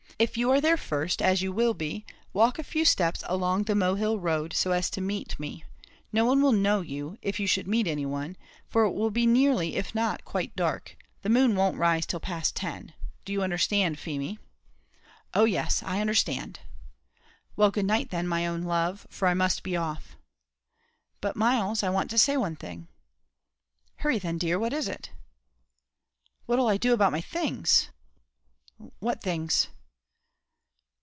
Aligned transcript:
If 0.19 0.37
you 0.37 0.51
are 0.51 0.61
there 0.61 0.77
first, 0.77 1.19
as 1.19 1.41
you 1.41 1.51
will 1.51 1.73
be, 1.73 2.05
walk 2.31 2.59
a 2.59 2.63
few 2.63 2.85
steps 2.85 3.23
along 3.25 3.63
the 3.63 3.73
Mohill 3.73 4.19
road, 4.19 4.53
so 4.53 4.69
as 4.71 4.87
to 4.91 5.01
meet 5.01 5.39
me; 5.39 5.63
no 6.13 6.25
one 6.25 6.43
will 6.43 6.51
know 6.51 6.81
you, 6.81 7.17
if 7.23 7.39
you 7.39 7.47
should 7.47 7.67
meet 7.67 7.87
any 7.87 8.05
one, 8.05 8.37
for 8.67 8.83
it 8.83 8.91
will 8.91 9.09
be 9.09 9.25
nearly 9.25 9.77
if 9.77 9.95
not 9.95 10.23
quite 10.23 10.55
dark; 10.55 10.95
the 11.23 11.29
moon 11.29 11.55
won't 11.55 11.79
rise 11.79 12.05
till 12.05 12.19
past 12.19 12.55
ten; 12.55 12.93
do 13.25 13.33
you 13.33 13.41
understand, 13.41 13.97
Feemy?" 13.97 14.37
"Oh, 15.33 15.45
yes, 15.45 15.81
I 15.81 15.99
understand!" 15.99 16.59
"Well, 17.55 17.71
good 17.71 17.87
night 17.87 18.11
then, 18.11 18.27
my 18.27 18.45
own 18.45 18.61
love, 18.61 19.07
for 19.09 19.27
I 19.27 19.33
must 19.33 19.63
be 19.63 19.75
off." 19.75 20.17
"But, 21.19 21.35
Myles, 21.35 21.81
I 21.81 21.89
want 21.89 22.11
to 22.11 22.19
say 22.19 22.37
one 22.37 22.57
thing." 22.57 22.87
"Hurry 23.95 24.19
then, 24.19 24.37
dear, 24.37 24.59
what 24.59 24.71
is 24.71 24.87
it?" 24.87 25.09
"What 26.45 26.59
'll 26.59 26.67
I 26.69 26.77
do 26.77 26.93
about 26.93 27.11
my 27.11 27.21
things?" 27.21 27.89
"What 28.99 29.19
things?" 29.23 29.69